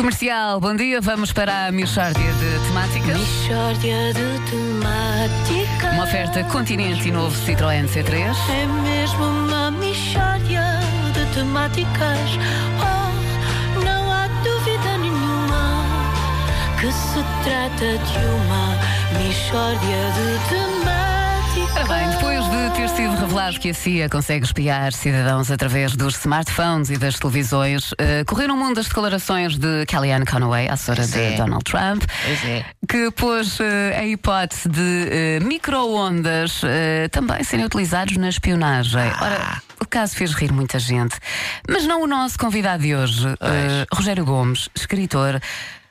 Comercial, 0.00 0.58
bom 0.58 0.74
dia. 0.74 0.98
Vamos 0.98 1.30
para 1.30 1.66
a 1.66 1.70
Michórdia 1.70 2.32
de 2.32 2.66
Temáticas. 2.66 3.18
Mishória 3.18 4.14
de 4.14 4.50
temáticas. 4.50 5.92
Uma 5.92 6.04
oferta 6.04 6.42
Continente 6.44 7.08
e 7.08 7.12
novo 7.12 7.36
Citroën 7.44 7.86
C3. 7.86 8.34
É 8.48 8.66
mesmo 8.82 9.22
uma 9.22 9.70
mishória 9.70 10.80
de 11.12 11.34
temáticas. 11.34 12.30
Oh, 12.80 13.80
não 13.84 14.10
há 14.10 14.26
dúvida 14.42 14.96
nenhuma 14.96 15.84
que 16.80 16.90
se 16.90 17.22
trata 17.44 17.98
de 17.98 18.24
uma 18.24 19.22
mishória 19.22 20.12
de 20.14 20.48
temáticas. 20.48 20.79
Revelado 23.30 23.60
que 23.60 23.70
a 23.70 23.74
CIA 23.74 24.08
consegue 24.08 24.44
espiar 24.44 24.92
cidadãos 24.92 25.52
através 25.52 25.94
dos 25.94 26.18
smartphones 26.18 26.90
e 26.90 26.98
das 26.98 27.16
televisões, 27.16 27.92
uh, 27.92 28.24
correram 28.26 28.56
o 28.56 28.58
mundo 28.58 28.74
das 28.74 28.88
declarações 28.88 29.56
de 29.56 29.86
Kellyanne 29.86 30.26
Conway, 30.26 30.68
a 30.68 30.72
assessora 30.72 31.06
de 31.06 31.16
é. 31.16 31.36
Donald 31.36 31.62
Trump, 31.62 32.02
é. 32.44 32.64
que 32.88 33.08
pôs 33.12 33.60
uh, 33.60 33.62
a 33.96 34.04
hipótese 34.04 34.68
de 34.68 34.80
uh, 34.80 35.46
micro-ondas 35.46 36.60
uh, 36.64 37.08
também 37.12 37.44
serem 37.44 37.66
utilizados 37.66 38.16
na 38.16 38.28
espionagem. 38.28 39.00
Ah. 39.00 39.18
Ora, 39.22 39.62
o 39.80 39.86
caso 39.86 40.16
fez 40.16 40.32
rir 40.32 40.52
muita 40.52 40.80
gente, 40.80 41.16
mas 41.68 41.86
não 41.86 42.02
o 42.02 42.08
nosso 42.08 42.36
convidado 42.36 42.82
de 42.82 42.96
hoje, 42.96 43.28
Rogério 43.92 44.24
Gomes, 44.24 44.68
escritor. 44.74 45.40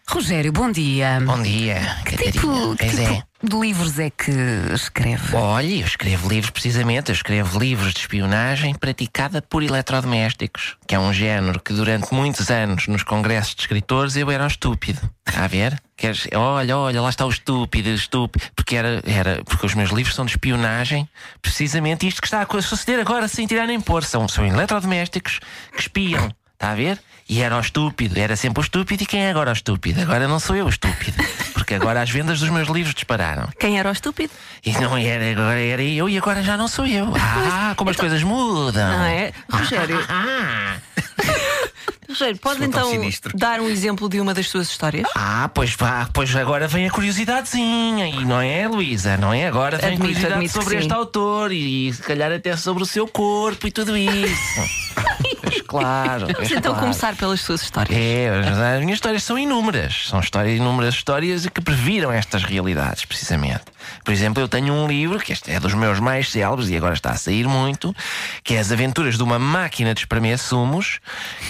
Rogério, 0.09 0.52
bom 0.52 0.72
dia. 0.72 1.20
Bom 1.23 1.40
dia, 1.44 1.76
Catarina. 2.04 2.31
Tipo, 2.31 2.76
que 2.76 2.86
Pois 2.86 2.98
tipo 2.98 3.13
é. 3.13 3.23
de 3.44 3.55
livros 3.55 3.99
é 3.99 4.09
que 4.09 4.32
escreve? 4.73 5.35
Olha, 5.35 5.68
eu 5.68 5.85
escrevo 5.85 6.27
livros 6.27 6.49
precisamente, 6.49 7.09
eu 7.09 7.13
escrevo 7.13 7.59
livros 7.59 7.94
de 7.94 7.99
espionagem 7.99 8.73
praticada 8.73 9.40
por 9.40 9.62
eletrodomésticos, 9.62 10.77
que 10.88 10.95
é 10.95 10.99
um 10.99 11.13
género 11.13 11.59
que 11.59 11.73
durante 11.73 12.12
muitos 12.12 12.49
anos 12.49 12.88
nos 12.88 13.04
congressos 13.04 13.54
de 13.54 13.62
escritores 13.62 14.16
eu 14.16 14.32
era 14.32 14.45
o 14.45 14.48
estúpido. 14.48 14.99
Está 15.27 15.44
a 15.44 15.48
ver? 15.48 15.80
Queres, 15.95 16.27
olha, 16.34 16.76
olha, 16.76 17.02
lá 17.02 17.10
está 17.10 17.27
o 17.27 17.30
estúpido, 17.30 17.90
estúpido. 17.90 18.46
Porque, 18.55 18.76
era, 18.76 19.04
era, 19.05 19.43
porque 19.43 19.68
os 19.68 19.76
meus 19.76 19.91
livros 19.91 20.15
são 20.15 20.26
de 20.26 20.32
espionagem, 20.32 21.07
precisamente 21.40 22.07
isto 22.07 22.20
que 22.20 22.27
está 22.27 22.41
a 22.41 22.62
suceder 22.63 22.99
agora 22.99 23.27
sem 23.27 23.46
tirar 23.46 23.68
nem 23.68 23.80
pôr. 23.80 24.04
São, 24.04 24.27
são 24.27 24.43
eletrodomésticos 24.43 25.40
que 25.71 25.82
espiam. 25.82 26.34
Está 26.60 26.71
a 26.71 26.76
ver? 26.76 26.99
E 27.29 27.41
era 27.41 27.55
o 27.55 27.60
estúpido, 27.62 28.20
era 28.20 28.35
sempre 28.35 28.60
o 28.60 28.63
estúpido. 28.63 29.04
E 29.04 29.05
quem 29.05 29.21
é 29.21 29.29
agora 29.29 29.49
o 29.52 29.54
estúpido? 29.54 30.02
Agora 30.02 30.27
não 30.27 30.41
sou 30.41 30.57
eu 30.57 30.65
o 30.65 30.70
estúpido. 30.70 31.15
Porque 31.54 31.74
agora 31.76 32.02
as 32.02 32.10
vendas 32.10 32.41
dos 32.41 32.49
meus 32.49 32.68
livros 32.68 32.93
dispararam. 32.93 33.48
Quem 33.57 33.79
era 33.79 33.88
o 33.88 33.93
estúpido? 33.93 34.34
E 34.65 34.74
não 34.74 34.98
era, 34.98 35.32
agora 35.32 35.57
era 35.62 35.82
eu 35.82 36.10
e 36.10 36.18
agora 36.18 36.43
já 36.43 36.57
não 36.57 36.68
sou 36.68 36.85
eu. 36.85 37.13
Ah, 37.15 37.74
como 37.77 37.91
as 37.91 37.96
coisas 37.96 38.21
mudam. 38.24 38.91
Não 38.91 39.05
é? 39.05 39.32
Rogério, 39.49 40.05
Ah, 40.10 40.76
Rogério 42.10 42.37
pode 42.40 42.57
Sou 42.60 42.68
tão 42.68 42.82
então 42.82 42.91
sinistro. 42.91 43.37
dar 43.37 43.62
um 43.62 43.70
exemplo 43.70 44.10
de 44.10 44.20
uma 44.20 44.34
das 44.34 44.48
suas 44.49 44.68
histórias? 44.70 45.07
ah, 45.15 45.49
pois 45.54 45.74
vá, 45.76 46.10
pois 46.12 46.35
agora 46.35 46.68
vem 46.68 46.87
a 46.87 46.91
curiosidadezinha. 46.91 48.07
E 48.07 48.26
não 48.26 48.41
é, 48.41 48.68
Luísa? 48.68 49.15
Não 49.15 49.32
é? 49.34 49.48
Agora 49.48 49.77
vem 49.77 49.85
Admito, 49.93 50.02
curiosidade 50.02 50.34
admito 50.34 50.54
sobre 50.54 50.76
este 50.77 50.91
autor 50.91 51.54
e, 51.54 51.93
se 51.93 52.02
calhar 52.02 52.30
até 52.34 52.57
sobre 52.57 52.84
o 52.84 52.85
seu 52.85 53.07
corpo 53.07 53.65
e 53.65 53.71
tudo 53.71 53.96
isso. 53.96 54.90
claro. 55.70 56.21
Vamos 56.21 56.35
pois 56.35 56.51
então 56.51 56.71
claro. 56.71 56.79
começar 56.79 57.15
pelas 57.15 57.41
suas 57.41 57.62
histórias. 57.62 57.98
É, 57.98 58.29
as 58.29 58.57
as 58.57 58.79
minhas 58.79 58.98
histórias 58.98 59.23
são 59.23 59.37
inúmeras. 59.37 60.07
São 60.09 60.20
histórias, 60.20 60.57
inúmeras 60.57 60.93
histórias 60.93 61.45
que 61.45 61.62
previram 61.62 62.12
estas 62.12 62.43
realidades, 62.43 63.05
precisamente. 63.05 63.63
Por 64.03 64.13
exemplo, 64.13 64.41
eu 64.41 64.47
tenho 64.47 64.73
um 64.73 64.88
livro, 64.88 65.19
que 65.19 65.31
este 65.31 65.51
é 65.51 65.59
dos 65.59 65.73
meus 65.73 66.00
mais 66.00 66.31
célebres 66.31 66.69
e 66.69 66.78
agora 66.78 66.94
está 66.94 67.12
a 67.12 67.16
sair 67.16 67.47
muito, 67.47 67.96
que 68.44 68.56
é 68.56 68.59
As 68.59 68.72
Aventuras 68.72 69.18
de 69.18 69.23
uma 69.23 69.40
Máquina 69.40 69.94
de 69.94 70.01
Espremer 70.01 70.38
Sumos 70.38 71.00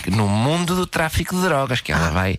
no 0.08 0.28
mundo 0.28 0.76
do 0.76 0.86
tráfico 0.86 1.36
de 1.36 1.42
drogas, 1.42 1.82
que 1.82 1.92
ela 1.92 2.10
vai. 2.10 2.38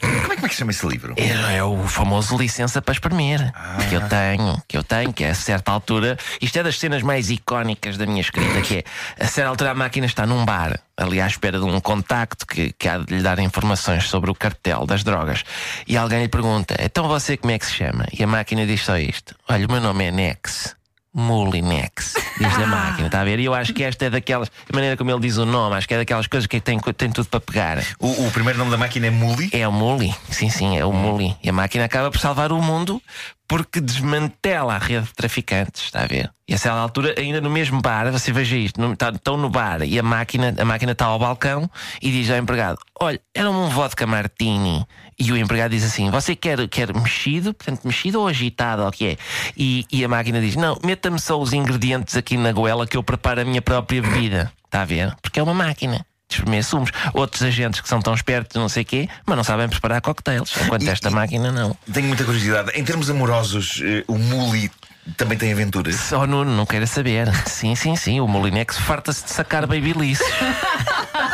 Como 0.00 0.32
é, 0.32 0.34
como 0.34 0.46
é 0.46 0.48
que 0.48 0.54
se 0.54 0.58
chama 0.58 0.72
esse 0.72 0.86
livro? 0.86 1.14
É, 1.16 1.58
é 1.58 1.64
o 1.64 1.86
famoso 1.86 2.36
licença 2.36 2.82
para 2.82 2.92
espremer 2.92 3.52
que 3.88 3.94
eu 3.94 4.00
tenho, 4.08 4.62
que 4.66 4.76
eu 4.76 4.82
tenho, 4.82 5.12
que 5.12 5.22
é 5.22 5.30
a 5.30 5.34
certa 5.34 5.70
altura. 5.70 6.18
Isto 6.40 6.58
é 6.58 6.62
das 6.62 6.78
cenas 6.78 7.02
mais 7.02 7.30
icónicas 7.30 7.96
da 7.96 8.04
minha 8.04 8.20
escrita, 8.20 8.60
que 8.62 8.78
é 8.78 8.84
a 9.24 9.28
certa 9.28 9.50
altura 9.50 9.70
a 9.70 9.74
máquina 9.74 10.06
está 10.06 10.26
num 10.26 10.44
bar, 10.44 10.78
ali 10.96 11.20
à 11.20 11.26
espera 11.26 11.58
de 11.58 11.64
um 11.64 11.80
contacto 11.80 12.46
que, 12.46 12.72
que 12.72 12.88
há 12.88 12.98
de 12.98 13.14
lhe 13.14 13.22
dar 13.22 13.38
informações 13.38 14.08
sobre 14.08 14.30
o 14.30 14.34
cartel 14.34 14.86
das 14.86 15.04
drogas. 15.04 15.44
E 15.86 15.96
alguém 15.96 16.22
lhe 16.22 16.28
pergunta: 16.28 16.74
então 16.80 17.06
você 17.06 17.36
como 17.36 17.52
é 17.52 17.58
que 17.58 17.66
se 17.66 17.74
chama? 17.74 18.06
E 18.12 18.24
a 18.24 18.26
máquina 18.26 18.66
diz 18.66 18.82
só 18.82 18.98
isto: 18.98 19.36
olha, 19.48 19.66
o 19.66 19.70
meu 19.72 19.80
nome 19.80 20.04
é 20.04 20.10
Nex. 20.10 20.76
Mulinex, 21.14 22.14
diz 22.38 22.54
a 22.58 22.66
máquina, 22.66 23.06
está 23.08 23.20
a 23.20 23.24
ver? 23.24 23.38
E 23.38 23.44
eu 23.44 23.52
acho 23.52 23.74
que 23.74 23.84
esta 23.84 24.06
é 24.06 24.10
daquelas, 24.10 24.50
a 24.70 24.74
maneira 24.74 24.96
como 24.96 25.10
ele 25.10 25.20
diz 25.20 25.36
o 25.36 25.44
nome, 25.44 25.76
acho 25.76 25.86
que 25.86 25.92
é 25.92 25.98
daquelas 25.98 26.26
coisas 26.26 26.46
que 26.46 26.58
tem, 26.58 26.78
tem 26.96 27.10
tudo 27.10 27.28
para 27.28 27.38
pegar. 27.38 27.84
O, 28.00 28.26
o 28.26 28.30
primeiro 28.30 28.58
nome 28.58 28.70
da 28.70 28.78
máquina 28.78 29.08
é 29.08 29.10
Muli. 29.10 29.50
É 29.52 29.68
o 29.68 29.72
Muli, 29.72 30.14
sim, 30.30 30.48
sim, 30.48 30.78
é 30.78 30.86
o 30.86 30.90
Muli. 30.92 31.36
E 31.42 31.50
a 31.50 31.52
máquina 31.52 31.84
acaba 31.84 32.10
por 32.10 32.18
salvar 32.18 32.50
o 32.50 32.62
mundo 32.62 33.00
porque 33.46 33.78
desmantela 33.78 34.74
a 34.74 34.78
rede 34.78 35.04
de 35.04 35.12
traficantes, 35.12 35.84
está 35.84 36.02
a 36.04 36.06
ver? 36.06 36.30
E 36.48 36.54
a 36.54 36.58
certa 36.58 36.78
altura, 36.78 37.14
ainda 37.18 37.42
no 37.42 37.50
mesmo 37.50 37.82
bar, 37.82 38.10
você 38.10 38.32
veja 38.32 38.56
isto, 38.56 38.80
no- 38.80 38.96
tá- 38.96 39.10
estão 39.10 39.36
no 39.36 39.50
bar 39.50 39.82
e 39.82 39.98
a 39.98 40.02
máquina, 40.02 40.54
a 40.58 40.64
máquina 40.64 40.92
está 40.92 41.04
ao 41.04 41.18
balcão 41.18 41.70
e 42.00 42.10
diz 42.10 42.30
ao 42.30 42.38
empregado: 42.38 42.78
Olha, 42.98 43.20
era 43.34 43.50
um 43.50 43.68
vodka 43.68 44.06
martini. 44.06 44.86
E 45.24 45.30
o 45.30 45.36
empregado 45.36 45.70
diz 45.70 45.84
assim: 45.84 46.10
Você 46.10 46.34
quer, 46.34 46.66
quer 46.68 46.92
mexido, 46.92 47.54
portanto, 47.54 47.84
mexido 47.84 48.20
ou 48.20 48.26
agitado, 48.28 48.82
ou 48.82 48.88
o 48.88 48.92
que 48.92 49.06
é? 49.06 49.16
E, 49.56 49.86
e 49.92 50.04
a 50.04 50.08
máquina 50.08 50.40
diz: 50.40 50.56
Não, 50.56 50.76
meta-me 50.84 51.18
só 51.20 51.40
os 51.40 51.52
ingredientes 51.52 52.16
aqui 52.16 52.36
na 52.36 52.50
goela 52.50 52.86
que 52.86 52.96
eu 52.96 53.02
preparo 53.02 53.40
a 53.40 53.44
minha 53.44 53.62
própria 53.62 54.02
bebida. 54.02 54.50
Está 54.64 54.82
a 54.82 54.84
ver? 54.84 55.14
Porque 55.22 55.38
é 55.38 55.42
uma 55.42 55.54
máquina 55.54 56.04
espremer 56.28 56.64
sumos. 56.64 56.90
Outros 57.12 57.42
agentes 57.42 57.80
que 57.82 57.88
são 57.88 58.00
tão 58.00 58.14
espertos, 58.14 58.58
não 58.58 58.68
sei 58.68 58.84
quê, 58.84 59.06
mas 59.26 59.36
não 59.36 59.44
sabem 59.44 59.68
preparar 59.68 60.00
cocktails. 60.00 60.50
Enquanto 60.64 60.82
E- 60.82 60.88
esta 60.88 61.08
e- 61.10 61.12
máquina 61.12 61.52
não. 61.52 61.76
Tenho 61.92 62.08
muita 62.08 62.24
curiosidade. 62.24 62.70
Em 62.74 62.82
termos 62.82 63.10
amorosos, 63.10 63.80
eh, 63.84 64.02
o 64.08 64.16
Muli 64.16 64.70
também 65.18 65.36
tem 65.36 65.52
aventuras. 65.52 65.94
Só 65.96 66.26
Nuno, 66.26 66.50
não 66.56 66.64
queira 66.64 66.86
saber. 66.86 67.28
Sim, 67.46 67.74
sim, 67.74 67.94
sim. 67.96 68.18
O 68.20 68.26
Molinex 68.26 68.78
farta-se 68.78 69.24
de 69.24 69.30
sacar 69.30 69.66
babyliss. 69.66 70.20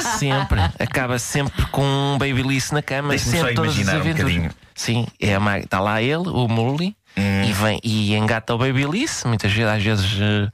sempre. 0.02 0.60
Acaba 0.78 1.18
sempre 1.18 1.64
com 1.66 1.82
um 1.82 2.18
babyliss 2.18 2.70
na 2.70 2.82
cama. 2.82 3.10
Deixa-me 3.10 3.38
só 3.38 3.52
todas 3.54 3.70
as 3.70 3.76
imaginar 3.76 3.96
um 3.96 4.00
aventuras. 4.00 4.32
bocadinho. 4.32 4.50
Sim, 4.74 5.06
é 5.20 5.34
a 5.34 5.40
ma- 5.40 5.58
está 5.58 5.80
lá 5.80 6.00
ele, 6.00 6.28
o 6.28 6.46
Muli. 6.48 6.96
Hum. 7.16 7.42
E, 7.44 7.52
vem, 7.52 7.80
e 7.82 8.14
engata 8.14 8.54
o 8.54 8.58
babyliss, 8.58 9.24
muitas 9.24 9.50
vezes, 9.52 9.68
às 9.72 9.82
vezes 9.82 10.06
eh, 10.20 10.48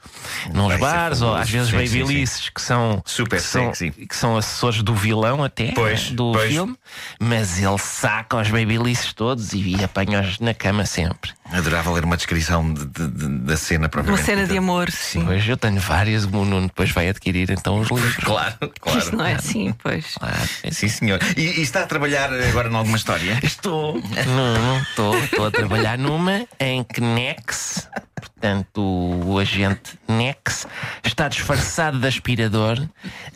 nos 0.54 0.68
Vai 0.68 0.78
bares, 0.78 1.20
ou 1.20 1.34
às 1.34 1.50
vezes 1.50 1.68
Sim, 1.70 1.86
sim, 1.86 1.98
babylisses 2.00 2.48
que 2.48 2.62
são 2.62 3.02
Super 3.04 3.36
que 3.36 3.42
são, 3.42 3.74
sexy. 3.74 3.90
que 4.06 4.16
são 4.16 4.36
assessores 4.38 4.82
do 4.82 4.94
vilão 4.94 5.44
até 5.44 5.72
Pois, 5.72 6.10
do 6.10 6.32
pois. 6.32 6.50
filme, 6.50 6.74
mas 7.20 7.58
ele 7.58 7.76
saca 7.78 8.38
os 8.38 8.48
babylisses 8.50 9.12
todos 9.12 9.52
e, 9.52 9.76
e 9.76 9.84
apanha-os 9.84 10.38
na 10.40 10.54
cama 10.54 10.86
sempre. 10.86 11.32
Adorava 11.52 11.90
ler 11.92 12.04
uma 12.06 12.16
descrição 12.16 12.72
de- 12.72 12.86
de- 12.86 13.08
de- 13.08 13.28
da 13.40 13.56
cena 13.58 13.84
Uma 13.84 13.88
propriamente. 13.90 14.24
cena 14.24 14.46
de 14.46 14.56
amor, 14.56 14.90
sim. 14.90 15.22
Pois 15.26 15.46
eu 15.46 15.58
tenho 15.58 15.78
várias, 15.78 16.24
o 16.24 16.30
Nuno 16.30 16.62
depois 16.68 16.90
vai 16.90 17.10
adquirir 17.10 17.50
então 17.50 17.78
os 17.80 17.90
livros. 17.90 18.24
Claro, 18.24 18.54
claro. 18.80 18.98
Isto 18.98 19.14
não 19.16 19.26
é 19.26 19.34
assim, 19.34 19.74
pois. 19.82 20.14
Claro. 20.14 20.34
Sim, 20.70 20.88
senhor. 20.88 21.20
E, 21.36 21.42
e 21.42 21.60
está 21.62 21.82
a 21.82 21.86
trabalhar 21.86 22.32
agora 22.32 22.70
em 22.70 22.74
alguma 22.74 22.96
história? 22.96 23.38
Estou, 23.42 24.00
não, 24.00 24.80
estou, 24.80 25.18
estou 25.18 25.46
a 25.46 25.50
trabalhar 25.50 25.98
numa 25.98 26.43
em 26.58 26.82
que 26.82 27.00
Nex, 27.00 27.88
portanto 28.14 28.80
o 28.80 29.38
agente 29.38 29.98
Nex, 30.08 30.66
está 31.02 31.28
disfarçado 31.28 31.98
de 31.98 32.06
aspirador, 32.06 32.78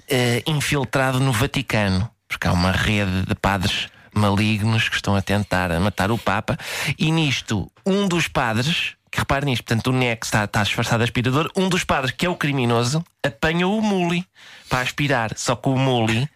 eh, 0.09 0.43
infiltrado 0.47 1.21
no 1.21 1.33
Vaticano, 1.33 2.11
porque 2.27 2.47
há 2.47 2.53
uma 2.53 2.73
rede 2.73 3.23
de 3.27 3.35
padres 3.35 3.89
malignos 4.13 4.89
que 4.89 4.97
estão 4.97 5.15
a 5.15 5.23
tentar 5.23 5.71
matar 5.81 6.11
o 6.11 6.19
Papa, 6.19 6.59
e 6.99 7.11
nisto, 7.11 7.71
um 7.87 8.07
dos 8.07 8.29
padres. 8.29 8.95
Que 9.11 9.21
repare 9.21 9.47
nisto, 9.47 9.65
portanto, 9.65 9.87
o 9.87 9.93
Nex 9.93 10.29
está, 10.29 10.45
está 10.45 10.63
disfarçado 10.63 10.99
de 10.99 11.05
aspirador. 11.05 11.51
Um 11.57 11.71
dos 11.71 11.83
padres, 11.83 12.15
que 12.15 12.27
é 12.27 12.29
o 12.29 12.37
criminoso, 12.37 13.03
apanha 13.25 13.67
o 13.67 13.81
Muli 13.81 14.23
para 14.69 14.81
aspirar. 14.81 15.33
Só 15.35 15.57
que 15.57 15.67
o 15.71 15.79
Muli 15.79 16.29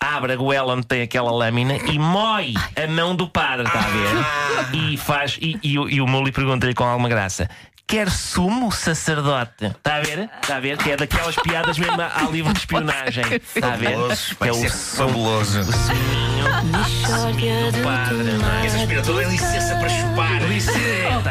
abre 0.00 0.32
a 0.32 0.36
goela 0.36 0.74
onde 0.74 0.86
tem 0.86 1.02
aquela 1.02 1.30
lâmina 1.30 1.76
e 1.76 1.98
mói 1.98 2.54
a 2.76 2.86
mão 2.86 3.14
do 3.14 3.28
padre, 3.28 3.66
está 3.66 3.80
a 3.80 3.82
ver? 3.82 4.76
E 4.76 4.96
faz. 4.96 5.38
E, 5.40 5.58
e, 5.62 5.78
o- 5.78 5.88
e 5.88 6.00
o 6.00 6.06
Muli 6.06 6.32
pergunta-lhe 6.32 6.74
com 6.74 6.84
alguma 6.84 7.08
graça. 7.08 7.48
Quer 7.86 8.10
sumo, 8.10 8.70
sacerdote? 8.70 9.64
Está 9.64 9.96
a 9.96 10.00
ver? 10.00 10.28
Está 10.42 10.56
a 10.56 10.60
ver? 10.60 10.76
Que 10.76 10.90
é 10.90 10.96
daquelas 10.96 11.36
piadas 11.36 11.78
mesmo 11.78 11.96
ao 12.02 12.30
livro 12.30 12.52
de 12.52 12.58
espionagem. 12.58 13.24
Está 13.54 13.72
a 13.72 13.76
ver? 13.76 13.92
Fabuloso, 13.92 14.36
Que 14.36 14.48
é 14.48 14.52
o 14.52 14.68
fabuloso. 14.70 15.60
o 15.60 15.72
suminho 15.72 17.72
de 17.72 17.80
padre, 17.82 18.16
é? 18.62 18.66
Esse 18.66 18.76
aspirador 18.76 19.20
tem 19.22 19.30
licença 19.30 19.74
para 19.76 19.88
chupar. 19.88 20.38
Senhor. 20.60 21.22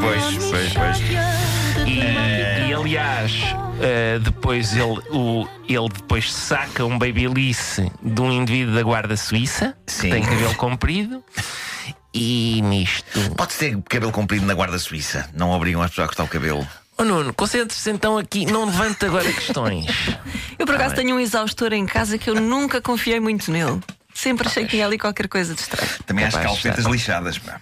Pois, 0.00 0.50
pois, 0.50 0.72
pois. 0.72 0.98
E, 1.86 2.68
e, 2.68 2.74
aliás, 2.74 3.32
eh, 3.80 4.18
depois 4.18 4.74
ele, 4.74 5.00
o, 5.10 5.48
ele 5.68 5.88
depois 5.88 6.32
saca 6.32 6.84
um 6.84 6.98
babyliss 6.98 7.80
de 8.02 8.20
um 8.20 8.30
indivíduo 8.30 8.74
da 8.74 8.82
guarda 8.82 9.16
suíça 9.16 9.76
Sim. 9.86 10.02
que 10.02 10.10
tem 10.10 10.22
cabelo 10.22 10.54
comprido 10.54 11.24
e 12.12 12.60
nisto. 12.62 13.18
Pode 13.36 13.54
ter 13.54 13.80
cabelo 13.88 14.12
comprido 14.12 14.44
na 14.46 14.54
guarda 14.54 14.78
suíça. 14.78 15.28
Não 15.34 15.50
obrigam 15.50 15.82
as 15.82 15.90
pessoas 15.90 16.04
a 16.04 16.08
cortar 16.08 16.24
o 16.24 16.28
cabelo. 16.28 16.66
Oh 16.98 17.04
Nuno, 17.04 17.32
concentre-se 17.32 17.90
então 17.90 18.18
aqui, 18.18 18.44
não 18.44 18.66
levante 18.66 19.06
agora 19.06 19.32
questões. 19.32 19.86
Eu 20.58 20.66
por 20.66 20.74
acaso 20.74 20.94
tenho 20.94 21.16
um 21.16 21.20
exaustor 21.20 21.72
em 21.72 21.86
casa 21.86 22.18
que 22.18 22.28
eu 22.28 22.34
nunca 22.34 22.82
confiei 22.82 23.18
muito 23.18 23.50
nele. 23.50 23.80
Sempre 24.12 24.46
achei 24.46 24.64
que 24.64 24.72
tinha 24.72 24.84
ali 24.84 24.98
qualquer 24.98 25.26
coisa 25.26 25.54
de 25.54 25.60
estranho. 25.62 25.88
Também 26.04 26.26
há 26.26 26.28
as 26.28 26.34
estar. 26.34 26.90
lixadas. 26.90 27.38
Pá. 27.38 27.58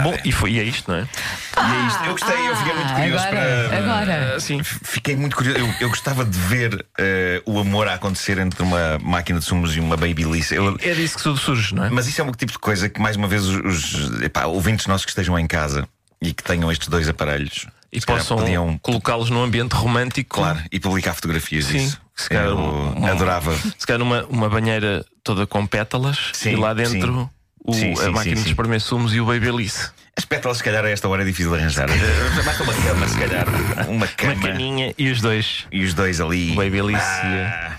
Bom, 0.00 0.16
e, 0.24 0.32
foi, 0.32 0.52
e 0.52 0.60
é 0.60 0.64
isto, 0.64 0.90
não 0.90 0.98
é? 0.98 1.02
E 1.02 1.74
é 1.84 1.86
isto. 1.86 2.04
Eu 2.04 2.12
gostei, 2.12 2.48
eu 2.48 2.56
fiquei 2.56 2.74
muito 2.74 2.94
curioso 2.94 3.24
agora, 3.24 3.68
para. 3.68 3.78
agora. 3.78 4.36
Assim, 4.36 4.62
Fiquei 4.62 5.16
muito 5.16 5.36
curioso. 5.36 5.58
Eu, 5.58 5.74
eu 5.80 5.88
gostava 5.88 6.24
de 6.24 6.38
ver 6.38 6.86
eh, 6.98 7.42
o 7.46 7.58
amor 7.58 7.88
a 7.88 7.94
acontecer 7.94 8.38
entre 8.38 8.62
uma 8.62 8.98
máquina 9.02 9.38
de 9.38 9.44
sumos 9.44 9.76
e 9.76 9.80
uma 9.80 9.96
babyliss. 9.96 10.52
Eu- 10.52 10.76
é 10.80 10.94
disso 10.94 11.16
que 11.18 11.22
tudo 11.22 11.38
surge, 11.38 11.74
não 11.74 11.84
é? 11.84 11.90
Mas 11.90 12.06
isso 12.06 12.20
é 12.20 12.24
um 12.24 12.32
tipo 12.32 12.52
de 12.52 12.58
coisa 12.58 12.88
que, 12.88 13.00
mais 13.00 13.16
uma 13.16 13.28
vez, 13.28 13.44
os, 13.44 13.94
os 13.94 14.22
epá, 14.22 14.46
ouvintes 14.46 14.86
nossos 14.86 15.04
que 15.04 15.10
estejam 15.10 15.38
em 15.38 15.46
casa 15.46 15.86
e 16.20 16.32
que 16.32 16.42
tenham 16.42 16.70
estes 16.70 16.88
dois 16.88 17.08
aparelhos 17.08 17.66
E 17.92 18.00
possam 18.00 18.38
podiam, 18.38 18.78
colocá-los 18.78 19.28
num 19.28 19.42
ambiente 19.42 19.72
romântico. 19.72 20.36
claro, 20.36 20.60
e 20.70 20.78
publicar 20.80 21.14
fotografias 21.14 21.64
Sim, 21.66 21.78
disso. 21.78 22.00
se 22.14 22.28
calhar 22.28 22.46
Eu 22.46 22.58
um- 22.58 23.06
adorava. 23.06 23.54
Se 23.76 23.86
calhar 23.86 24.00
uma, 24.02 24.24
uma 24.26 24.48
banheira 24.48 25.04
toda 25.24 25.46
com 25.46 25.66
pétalas 25.66 26.30
Sim, 26.32 26.52
e 26.52 26.56
lá 26.56 26.72
dentro 26.74 27.28
o- 27.64 27.72
Sim, 27.72 27.94
sim, 27.96 28.04
a 28.06 28.10
máquina 28.10 28.36
sim, 28.36 28.42
de 28.42 28.48
espremer 28.50 28.80
sumos 28.80 29.14
e 29.14 29.20
o 29.20 29.26
babyliss. 29.26 29.92
As 30.16 30.24
pétalas, 30.26 30.58
se 30.58 30.64
calhar, 30.64 30.84
a 30.84 30.90
esta 30.90 31.08
hora 31.08 31.22
é 31.22 31.24
difícil 31.24 31.52
de 31.52 31.58
arranjar. 31.58 31.88
Eh, 31.88 32.42
Basta 32.44 32.62
uma 32.64 32.74
cama, 32.74 33.08
se 33.08 33.18
calhar. 33.18 33.46
Uma 33.48 33.86
Uma 33.88 34.06
cama. 34.08 34.42
caminha 34.48 34.94
e 34.98 35.10
os 35.10 35.20
dois. 35.22 35.66
E 35.72 35.82
os 35.84 35.94
dois 35.94 36.20
ali. 36.20 36.52
O 36.52 36.56
babyliss 36.56 36.98
e 37.00 37.26
a- 37.40 37.70
Ah, 37.72 37.76